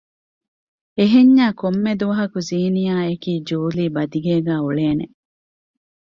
އެހެންޏާ 0.97 1.45
ކޮންމެދުވަހަކު 1.59 2.39
ޒީނިޔާ 2.49 2.95
އެކީ 3.07 3.31
ޖޫލީ 3.49 3.85
ބަދިގޭގައި 3.95 4.61
އުޅޭނެ 4.63 5.05